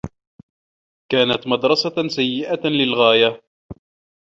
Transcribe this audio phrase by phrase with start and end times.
[1.11, 3.41] كانت مدرّسة سيّئة للغاية.